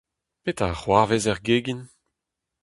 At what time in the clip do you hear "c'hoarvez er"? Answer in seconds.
0.79-1.39